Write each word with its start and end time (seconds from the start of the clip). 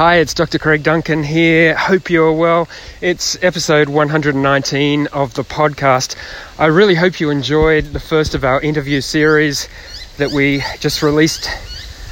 Hi, 0.00 0.14
it's 0.14 0.32
Dr. 0.32 0.58
Craig 0.58 0.82
Duncan 0.82 1.22
here. 1.22 1.76
Hope 1.76 2.08
you're 2.08 2.32
well. 2.32 2.70
It's 3.02 3.36
episode 3.44 3.90
119 3.90 5.08
of 5.08 5.34
the 5.34 5.42
podcast. 5.42 6.16
I 6.58 6.68
really 6.68 6.94
hope 6.94 7.20
you 7.20 7.28
enjoyed 7.28 7.84
the 7.84 8.00
first 8.00 8.34
of 8.34 8.42
our 8.42 8.62
interview 8.62 9.02
series 9.02 9.68
that 10.16 10.30
we 10.30 10.64
just 10.78 11.02
released. 11.02 11.50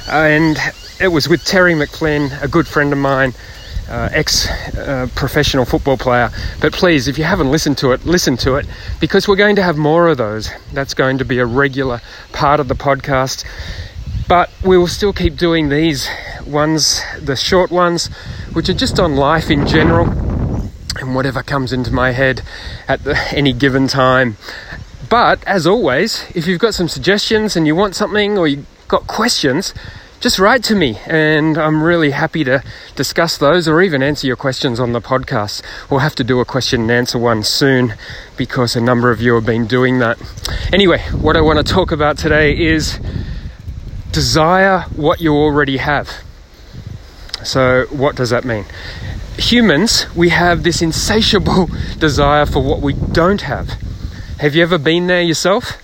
And 0.07 0.55
it 1.01 1.07
was 1.07 1.27
with 1.27 1.43
Terry 1.45 1.73
McFlynn, 1.73 2.43
a 2.43 2.47
good 2.47 2.67
friend 2.67 2.93
of 2.93 2.99
mine, 2.99 3.33
uh, 3.89 4.09
ex 4.11 4.47
uh, 4.77 5.07
professional 5.15 5.65
football 5.65 5.97
player. 5.97 6.29
But 6.61 6.73
please, 6.73 7.07
if 7.07 7.17
you 7.17 7.23
haven't 7.23 7.49
listened 7.49 7.79
to 7.79 7.93
it, 7.93 8.05
listen 8.05 8.37
to 8.37 8.57
it 8.57 8.67
because 8.99 9.27
we're 9.27 9.35
going 9.35 9.55
to 9.55 9.63
have 9.63 9.77
more 9.77 10.09
of 10.09 10.17
those. 10.17 10.51
That's 10.73 10.93
going 10.93 11.17
to 11.17 11.25
be 11.25 11.39
a 11.39 11.45
regular 11.47 12.01
part 12.33 12.59
of 12.59 12.67
the 12.67 12.75
podcast. 12.75 13.45
But 14.29 14.51
we 14.63 14.77
will 14.77 14.87
still 14.87 15.11
keep 15.11 15.37
doing 15.37 15.69
these 15.69 16.07
ones, 16.45 17.01
the 17.19 17.35
short 17.35 17.71
ones, 17.71 18.07
which 18.53 18.69
are 18.69 18.75
just 18.75 18.99
on 18.99 19.15
life 19.15 19.49
in 19.49 19.65
general 19.65 20.07
and 20.99 21.15
whatever 21.15 21.41
comes 21.41 21.73
into 21.73 21.91
my 21.91 22.11
head 22.11 22.43
at 22.87 23.03
the, 23.03 23.17
any 23.35 23.53
given 23.53 23.87
time. 23.87 24.37
But 25.09 25.43
as 25.47 25.65
always, 25.65 26.25
if 26.35 26.45
you've 26.45 26.59
got 26.59 26.75
some 26.75 26.87
suggestions 26.87 27.55
and 27.55 27.65
you 27.65 27.75
want 27.75 27.95
something 27.95 28.37
or 28.37 28.47
you've 28.47 28.67
got 28.87 29.07
questions, 29.07 29.73
just 30.19 30.37
write 30.37 30.63
to 30.65 30.75
me 30.75 30.99
and 31.07 31.57
I'm 31.57 31.81
really 31.81 32.11
happy 32.11 32.43
to 32.43 32.63
discuss 32.95 33.35
those 33.35 33.67
or 33.67 33.81
even 33.81 34.03
answer 34.03 34.27
your 34.27 34.35
questions 34.35 34.79
on 34.79 34.91
the 34.91 35.01
podcast. 35.01 35.63
We'll 35.89 36.01
have 36.01 36.15
to 36.15 36.23
do 36.23 36.39
a 36.39 36.45
question 36.45 36.81
and 36.81 36.91
answer 36.91 37.17
one 37.17 37.41
soon 37.41 37.95
because 38.37 38.75
a 38.75 38.81
number 38.81 39.09
of 39.09 39.21
you 39.21 39.33
have 39.33 39.45
been 39.45 39.65
doing 39.65 39.97
that. 39.99 40.19
Anyway, 40.71 40.99
what 41.13 41.35
I 41.35 41.41
want 41.41 41.65
to 41.65 41.73
talk 41.73 41.91
about 41.91 42.19
today 42.19 42.55
is 42.55 42.99
desire 44.11 44.81
what 44.95 45.21
you 45.21 45.33
already 45.33 45.77
have. 45.77 46.09
So, 47.43 47.85
what 47.89 48.15
does 48.15 48.31
that 48.31 48.43
mean? 48.43 48.65
Humans, 49.37 50.07
we 50.15 50.29
have 50.29 50.63
this 50.63 50.81
insatiable 50.81 51.69
desire 51.97 52.45
for 52.45 52.61
what 52.61 52.81
we 52.81 52.93
don't 52.93 53.41
have. 53.41 53.69
Have 54.39 54.55
you 54.55 54.63
ever 54.63 54.77
been 54.77 55.07
there 55.07 55.21
yourself? 55.21 55.81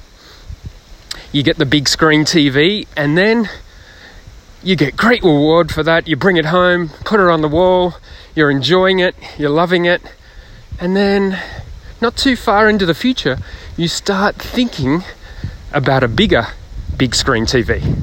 You 1.31 1.43
get 1.43 1.57
the 1.57 1.65
big 1.65 1.87
screen 1.87 2.21
TV 2.21 2.87
and 2.95 3.17
then 3.17 3.49
you 4.63 4.75
get 4.75 4.97
great 4.97 5.21
reward 5.23 5.71
for 5.71 5.83
that. 5.83 6.07
You 6.07 6.15
bring 6.15 6.37
it 6.37 6.45
home, 6.45 6.89
put 7.05 7.19
it 7.19 7.27
on 7.27 7.41
the 7.41 7.47
wall, 7.47 7.95
you're 8.33 8.51
enjoying 8.51 8.99
it, 8.99 9.15
you're 9.37 9.49
loving 9.49 9.85
it, 9.85 10.01
and 10.79 10.95
then 10.95 11.39
not 12.01 12.17
too 12.17 12.35
far 12.35 12.69
into 12.69 12.85
the 12.85 12.93
future, 12.93 13.37
you 13.77 13.87
start 13.87 14.35
thinking 14.35 15.03
about 15.71 16.03
a 16.03 16.07
bigger 16.07 16.47
big 16.97 17.15
screen 17.15 17.45
TV. 17.45 17.94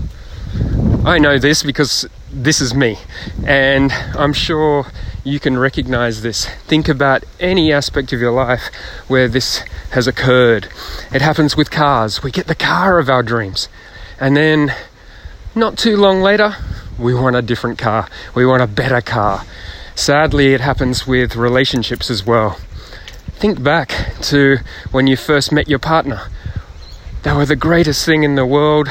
I 1.05 1.19
know 1.19 1.37
this 1.37 1.65
because 1.65 2.07
this 2.31 2.61
is 2.61 2.77
me, 2.77 2.97
and 3.45 3.91
I'm 3.93 4.33
sure 4.33 4.87
you 5.25 5.41
can 5.41 5.59
recognize 5.59 6.23
this. 6.23 6.47
Think 6.69 6.89
about 6.89 7.25
any 7.41 7.73
aspect 7.73 8.13
of 8.13 8.21
your 8.21 8.31
life 8.31 8.73
where 9.09 9.27
this 9.27 9.65
has 9.91 10.07
occurred. 10.07 10.69
It 11.13 11.21
happens 11.21 11.57
with 11.57 11.73
cars. 11.73 12.23
We 12.23 12.31
get 12.31 12.47
the 12.47 12.55
car 12.55 13.01
of 13.01 13.11
our 13.11 13.25
dreams, 13.25 13.69
and 14.21 14.37
then 14.37 14.73
not 15.57 15.77
too 15.77 15.97
long 15.97 16.23
later, 16.23 16.55
we 16.97 17.13
want 17.13 17.35
a 17.35 17.43
different 17.43 17.81
car. 17.81 18.09
We 18.37 18.47
want 18.47 18.63
a 18.63 18.69
better 18.69 19.01
car. 19.01 19.45
Sadly, 19.97 20.55
it 20.55 20.61
happens 20.61 21.05
with 21.05 21.35
relationships 21.35 22.13
as 22.13 22.25
well. 22.25 22.61
Think 23.41 23.61
back 23.61 24.15
to 24.23 24.59
when 24.93 25.09
you 25.09 25.17
first 25.17 25.51
met 25.51 25.69
your 25.69 25.81
partner. 25.81 26.29
They 27.25 27.33
were 27.33 27.47
the 27.47 27.57
greatest 27.57 28.07
thing 28.07 28.23
in 28.23 28.37
the 28.37 28.47
world 28.47 28.89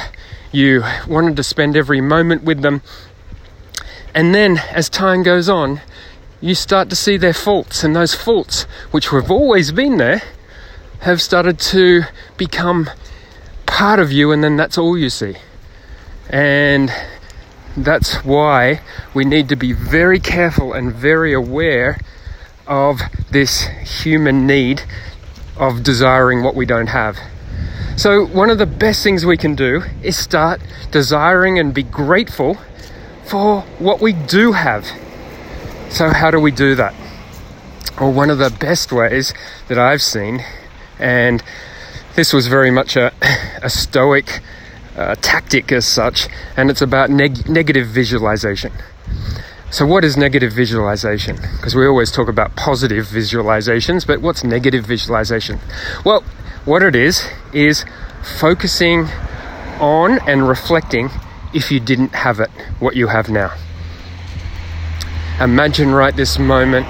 you 0.51 0.83
wanted 1.07 1.35
to 1.37 1.43
spend 1.43 1.75
every 1.75 2.01
moment 2.01 2.43
with 2.43 2.61
them. 2.61 2.81
And 4.13 4.35
then, 4.35 4.57
as 4.71 4.89
time 4.89 5.23
goes 5.23 5.47
on, 5.47 5.81
you 6.41 6.55
start 6.55 6.89
to 6.89 6.95
see 6.95 7.17
their 7.17 7.33
faults, 7.33 7.83
and 7.83 7.95
those 7.95 8.13
faults, 8.13 8.63
which 8.91 9.09
have 9.09 9.31
always 9.31 9.71
been 9.71 9.97
there, 9.97 10.21
have 11.01 11.21
started 11.21 11.59
to 11.59 12.03
become 12.37 12.89
part 13.65 13.99
of 13.99 14.11
you, 14.11 14.31
and 14.31 14.43
then 14.43 14.57
that's 14.57 14.77
all 14.77 14.97
you 14.97 15.09
see. 15.09 15.35
And 16.29 16.91
that's 17.77 18.15
why 18.25 18.81
we 19.13 19.23
need 19.23 19.49
to 19.49 19.55
be 19.55 19.71
very 19.71 20.19
careful 20.19 20.73
and 20.73 20.91
very 20.91 21.33
aware 21.33 21.99
of 22.67 23.01
this 23.31 23.67
human 24.03 24.45
need 24.45 24.83
of 25.57 25.83
desiring 25.83 26.43
what 26.43 26.55
we 26.55 26.65
don't 26.65 26.87
have. 26.87 27.17
So, 27.97 28.25
one 28.25 28.49
of 28.49 28.57
the 28.57 28.65
best 28.65 29.03
things 29.03 29.25
we 29.25 29.37
can 29.37 29.53
do 29.53 29.83
is 30.01 30.17
start 30.17 30.61
desiring 30.91 31.59
and 31.59 31.73
be 31.73 31.83
grateful 31.83 32.57
for 33.25 33.61
what 33.79 34.01
we 34.01 34.13
do 34.13 34.53
have. 34.53 34.87
So, 35.89 36.09
how 36.09 36.31
do 36.31 36.39
we 36.39 36.51
do 36.51 36.73
that? 36.75 36.95
Well, 37.99 38.13
one 38.13 38.29
of 38.29 38.39
the 38.39 38.49
best 38.49 38.91
ways 38.91 39.33
that 39.67 39.77
I've 39.77 40.01
seen, 40.01 40.43
and 40.97 41.43
this 42.15 42.33
was 42.33 42.47
very 42.47 42.71
much 42.71 42.95
a, 42.95 43.11
a 43.61 43.69
stoic 43.69 44.39
uh, 44.95 45.15
tactic 45.21 45.71
as 45.71 45.85
such, 45.85 46.27
and 46.57 46.69
it's 46.69 46.81
about 46.81 47.09
neg- 47.09 47.47
negative 47.49 47.87
visualization. 47.87 48.71
So, 49.69 49.85
what 49.85 50.03
is 50.03 50.17
negative 50.17 50.51
visualization? 50.51 51.37
Because 51.37 51.75
we 51.75 51.85
always 51.85 52.11
talk 52.11 52.27
about 52.27 52.55
positive 52.55 53.05
visualizations, 53.05 54.07
but 54.07 54.21
what's 54.21 54.43
negative 54.43 54.85
visualization? 54.85 55.59
Well, 56.03 56.23
what 56.65 56.83
it 56.83 56.95
is, 56.95 57.27
is 57.53 57.85
focusing 58.39 59.07
on 59.79 60.19
and 60.27 60.47
reflecting 60.47 61.09
if 61.53 61.71
you 61.71 61.79
didn't 61.79 62.13
have 62.13 62.39
it, 62.39 62.49
what 62.79 62.95
you 62.95 63.07
have 63.07 63.29
now. 63.29 63.51
Imagine 65.39 65.91
right 65.91 66.15
this 66.15 66.37
moment 66.37 66.85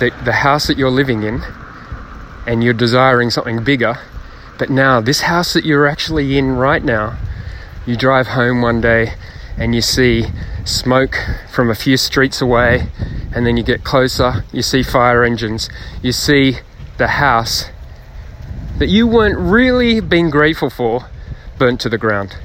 that 0.00 0.12
the 0.24 0.32
house 0.32 0.66
that 0.66 0.76
you're 0.76 0.90
living 0.90 1.22
in 1.22 1.42
and 2.46 2.62
you're 2.62 2.74
desiring 2.74 3.30
something 3.30 3.64
bigger, 3.64 3.98
but 4.58 4.68
now 4.68 5.00
this 5.00 5.22
house 5.22 5.54
that 5.54 5.64
you're 5.64 5.86
actually 5.86 6.36
in 6.36 6.52
right 6.52 6.84
now, 6.84 7.16
you 7.86 7.96
drive 7.96 8.28
home 8.28 8.60
one 8.60 8.80
day 8.80 9.14
and 9.56 9.74
you 9.74 9.80
see 9.80 10.26
smoke 10.64 11.16
from 11.50 11.70
a 11.70 11.74
few 11.74 11.96
streets 11.96 12.40
away, 12.40 12.88
and 13.34 13.46
then 13.46 13.56
you 13.56 13.62
get 13.62 13.82
closer, 13.82 14.44
you 14.52 14.62
see 14.62 14.82
fire 14.82 15.24
engines, 15.24 15.68
you 16.02 16.12
see 16.12 16.58
the 16.98 17.08
house 17.08 17.64
that 18.78 18.88
you 18.88 19.06
weren't 19.06 19.38
really 19.38 20.00
being 20.00 20.30
grateful 20.30 20.70
for 20.70 21.06
burnt 21.58 21.80
to 21.80 21.88
the 21.88 21.98
ground 21.98 22.36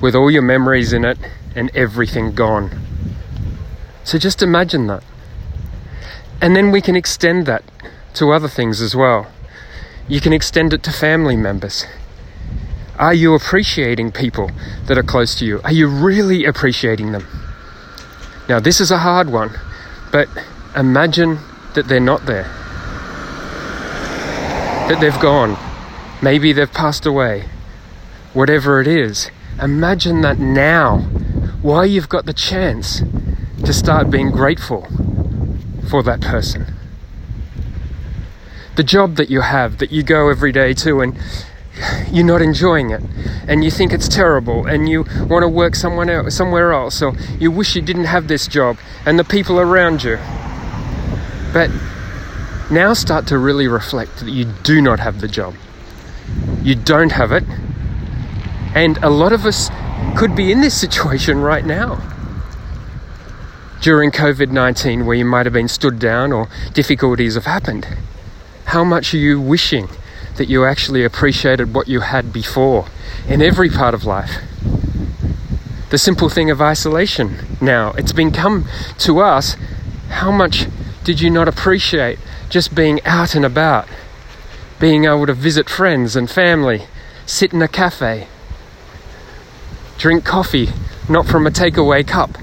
with 0.00 0.14
all 0.14 0.30
your 0.30 0.42
memories 0.42 0.92
in 0.92 1.04
it 1.04 1.18
and 1.54 1.74
everything 1.74 2.34
gone. 2.34 2.70
So 4.04 4.18
just 4.18 4.42
imagine 4.42 4.86
that. 4.88 5.02
And 6.40 6.54
then 6.56 6.70
we 6.70 6.80
can 6.80 6.96
extend 6.96 7.46
that 7.46 7.62
to 8.14 8.32
other 8.32 8.48
things 8.48 8.80
as 8.80 8.96
well. 8.96 9.26
You 10.08 10.20
can 10.20 10.32
extend 10.32 10.72
it 10.72 10.82
to 10.84 10.92
family 10.92 11.36
members. 11.36 11.84
Are 12.98 13.14
you 13.14 13.34
appreciating 13.34 14.12
people 14.12 14.50
that 14.86 14.98
are 14.98 15.02
close 15.02 15.34
to 15.36 15.44
you? 15.44 15.60
Are 15.62 15.72
you 15.72 15.88
really 15.88 16.44
appreciating 16.44 17.12
them? 17.12 17.26
Now, 18.48 18.58
this 18.58 18.80
is 18.80 18.90
a 18.90 18.98
hard 18.98 19.30
one, 19.30 19.50
but 20.10 20.28
imagine 20.74 21.38
that 21.74 21.86
they're 21.86 22.00
not 22.00 22.24
there, 22.26 22.44
that 24.88 24.98
they've 25.00 25.20
gone, 25.20 25.56
Maybe 26.20 26.52
they've 26.52 26.72
passed 26.72 27.06
away. 27.06 27.44
Whatever 28.32 28.80
it 28.80 28.88
is, 28.88 29.30
imagine 29.62 30.20
that 30.22 30.38
now, 30.38 30.98
while 31.62 31.86
you've 31.86 32.08
got 32.08 32.26
the 32.26 32.32
chance 32.32 33.02
to 33.64 33.72
start 33.72 34.10
being 34.10 34.30
grateful 34.30 34.86
for 35.88 36.02
that 36.02 36.20
person. 36.20 36.74
The 38.74 38.82
job 38.82 39.16
that 39.16 39.30
you 39.30 39.42
have, 39.42 39.78
that 39.78 39.92
you 39.92 40.02
go 40.02 40.28
every 40.28 40.50
day 40.50 40.74
to, 40.74 41.00
and 41.00 41.16
you're 42.10 42.26
not 42.26 42.42
enjoying 42.42 42.90
it, 42.90 43.02
and 43.46 43.62
you 43.62 43.70
think 43.70 43.92
it's 43.92 44.08
terrible, 44.08 44.66
and 44.66 44.88
you 44.88 45.04
want 45.28 45.44
to 45.44 45.48
work 45.48 45.76
someone 45.76 46.10
else, 46.10 46.34
somewhere 46.34 46.72
else, 46.72 47.00
or 47.00 47.14
you 47.38 47.52
wish 47.52 47.76
you 47.76 47.82
didn't 47.82 48.04
have 48.04 48.26
this 48.26 48.48
job, 48.48 48.76
and 49.06 49.18
the 49.18 49.24
people 49.24 49.60
around 49.60 50.02
you. 50.02 50.18
But 51.52 51.70
now 52.72 52.92
start 52.92 53.28
to 53.28 53.38
really 53.38 53.68
reflect 53.68 54.18
that 54.18 54.30
you 54.30 54.46
do 54.64 54.82
not 54.82 54.98
have 54.98 55.20
the 55.20 55.28
job 55.28 55.54
you 56.68 56.74
don't 56.74 57.12
have 57.12 57.32
it. 57.32 57.44
And 58.74 58.98
a 58.98 59.08
lot 59.08 59.32
of 59.32 59.46
us 59.46 59.70
could 60.18 60.36
be 60.36 60.52
in 60.52 60.60
this 60.60 60.78
situation 60.78 61.40
right 61.40 61.64
now. 61.64 62.02
During 63.80 64.10
COVID 64.10 64.50
19, 64.50 65.06
where 65.06 65.16
you 65.16 65.24
might 65.24 65.46
have 65.46 65.54
been 65.54 65.68
stood 65.68 65.98
down 65.98 66.30
or 66.30 66.46
difficulties 66.74 67.36
have 67.36 67.46
happened. 67.46 67.88
How 68.66 68.84
much 68.84 69.14
are 69.14 69.18
you 69.18 69.40
wishing 69.40 69.88
that 70.36 70.48
you 70.48 70.66
actually 70.66 71.04
appreciated 71.04 71.72
what 71.72 71.88
you 71.88 72.00
had 72.00 72.34
before 72.34 72.86
in 73.26 73.40
every 73.40 73.70
part 73.70 73.94
of 73.94 74.04
life? 74.04 74.42
The 75.88 75.96
simple 75.96 76.28
thing 76.28 76.50
of 76.50 76.60
isolation 76.60 77.56
now, 77.62 77.92
it's 77.92 78.12
been 78.12 78.30
come 78.30 78.66
to 78.98 79.20
us. 79.20 79.56
How 80.10 80.30
much 80.30 80.66
did 81.02 81.18
you 81.18 81.30
not 81.30 81.48
appreciate 81.48 82.18
just 82.50 82.74
being 82.74 83.02
out 83.06 83.34
and 83.34 83.46
about? 83.46 83.88
Being 84.80 85.04
able 85.04 85.26
to 85.26 85.34
visit 85.34 85.68
friends 85.68 86.14
and 86.16 86.30
family, 86.30 86.82
sit 87.26 87.52
in 87.52 87.62
a 87.62 87.68
cafe, 87.68 88.28
drink 89.98 90.24
coffee 90.24 90.68
not 91.08 91.26
from 91.26 91.46
a 91.46 91.50
takeaway 91.50 92.06
cup. 92.06 92.36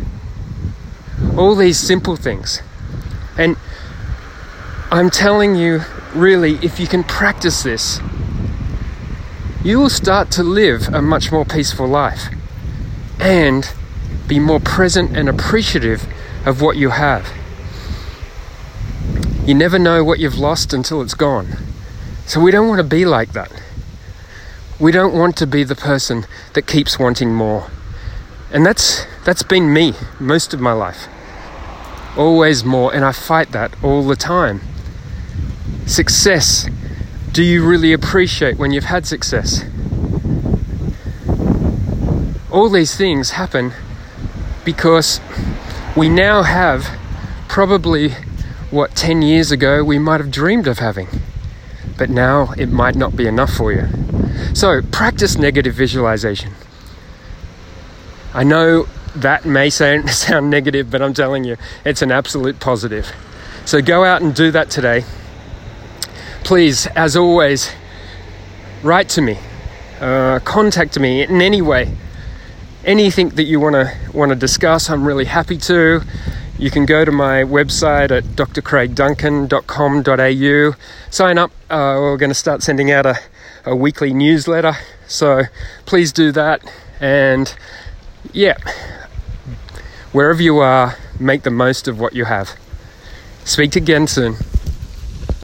All 1.37 1.55
these 1.55 1.79
simple 1.79 2.15
things. 2.15 2.61
And 3.37 3.57
I'm 4.91 5.09
telling 5.09 5.55
you, 5.55 5.81
really, 6.13 6.55
if 6.63 6.79
you 6.79 6.87
can 6.87 7.03
practice 7.03 7.63
this, 7.63 7.99
you 9.63 9.79
will 9.79 9.89
start 9.89 10.31
to 10.31 10.43
live 10.43 10.87
a 10.93 11.01
much 11.01 11.31
more 11.31 11.45
peaceful 11.45 11.87
life 11.87 12.27
and 13.19 13.71
be 14.27 14.39
more 14.39 14.59
present 14.59 15.15
and 15.15 15.29
appreciative 15.29 16.07
of 16.45 16.61
what 16.61 16.77
you 16.77 16.89
have. 16.89 17.31
You 19.45 19.53
never 19.53 19.77
know 19.77 20.03
what 20.03 20.19
you've 20.19 20.37
lost 20.37 20.73
until 20.73 21.01
it's 21.01 21.13
gone. 21.13 21.57
So 22.27 22.39
we 22.39 22.51
don't 22.51 22.67
want 22.67 22.79
to 22.79 22.83
be 22.83 23.05
like 23.05 23.33
that. 23.33 23.51
We 24.79 24.91
don't 24.91 25.13
want 25.13 25.37
to 25.37 25.47
be 25.47 25.63
the 25.63 25.75
person 25.75 26.25
that 26.53 26.67
keeps 26.67 26.97
wanting 26.97 27.33
more. 27.33 27.69
And 28.51 28.65
that's 28.65 29.05
that's 29.23 29.43
been 29.43 29.71
me 29.71 29.93
most 30.19 30.53
of 30.53 30.59
my 30.59 30.73
life. 30.73 31.07
Always 32.17 32.63
more 32.63 32.93
and 32.93 33.05
I 33.05 33.11
fight 33.11 33.51
that 33.51 33.75
all 33.83 34.03
the 34.03 34.15
time. 34.15 34.61
Success. 35.85 36.67
Do 37.31 37.43
you 37.43 37.67
really 37.67 37.93
appreciate 37.93 38.57
when 38.57 38.71
you've 38.71 38.85
had 38.85 39.05
success? 39.05 39.63
All 42.51 42.69
these 42.69 42.95
things 42.95 43.31
happen 43.31 43.73
because 44.63 45.19
we 45.95 46.09
now 46.09 46.43
have 46.43 46.87
probably 47.47 48.09
what 48.71 48.95
10 48.95 49.21
years 49.21 49.51
ago 49.51 49.83
we 49.83 49.99
might 49.99 50.19
have 50.19 50.31
dreamed 50.31 50.67
of 50.67 50.79
having. 50.79 51.07
But 51.97 52.09
now 52.09 52.51
it 52.57 52.69
might 52.69 52.95
not 52.95 53.15
be 53.15 53.27
enough 53.27 53.53
for 53.53 53.71
you. 53.71 53.87
So 54.53 54.81
practice 54.81 55.37
negative 55.37 55.75
visualization. 55.75 56.53
I 58.33 58.43
know 58.43 58.87
that 59.15 59.45
may 59.45 59.69
sound, 59.69 60.49
negative, 60.49 60.91
but 60.91 61.01
I'm 61.01 61.13
telling 61.13 61.43
you, 61.43 61.57
it's 61.85 62.01
an 62.01 62.11
absolute 62.11 62.59
positive. 62.59 63.11
So 63.65 63.81
go 63.81 64.03
out 64.03 64.21
and 64.21 64.35
do 64.35 64.51
that 64.51 64.69
today. 64.69 65.05
Please, 66.43 66.85
as 66.87 67.15
always, 67.15 67.71
write 68.83 69.09
to 69.09 69.21
me, 69.21 69.39
uh, 69.99 70.39
contact 70.39 70.99
me 70.99 71.23
in 71.23 71.41
any 71.41 71.61
way. 71.61 71.95
Anything 72.83 73.29
that 73.29 73.43
you 73.43 73.59
want 73.59 73.73
to 73.73 73.91
want 74.13 74.29
to 74.29 74.35
discuss, 74.35 74.89
I'm 74.89 75.07
really 75.07 75.25
happy 75.25 75.57
to. 75.57 76.01
You 76.57 76.71
can 76.71 76.85
go 76.85 77.03
to 77.03 77.11
my 77.11 77.43
website 77.43 78.11
at 78.11 78.23
drcraigduncan.com.au, 78.23 80.75
sign 81.09 81.37
up. 81.37 81.51
Uh, 81.69 81.99
we're 81.99 82.15
going 82.15 82.29
to 82.29 82.33
start 82.33 82.63
sending 82.63 82.91
out 82.91 83.05
a, 83.05 83.19
a 83.65 83.75
weekly 83.75 84.13
newsletter, 84.13 84.77
so 85.05 85.41
please 85.85 86.13
do 86.13 86.31
that. 86.31 86.61
And 87.01 87.53
yeah, 88.31 88.55
wherever 90.13 90.41
you 90.41 90.59
are, 90.59 90.95
make 91.19 91.43
the 91.43 91.51
most 91.51 91.89
of 91.89 91.99
what 91.99 92.13
you 92.13 92.23
have. 92.23 92.57
Speak 93.43 93.75
again 93.75 94.07
soon. 94.07 94.37